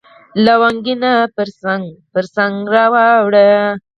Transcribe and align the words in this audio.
لونګینه 0.45 1.11
پرڅنګ، 1.35 1.85
پرڅنګ 2.13 2.55
را 2.73 2.85
واوړه 2.93 3.49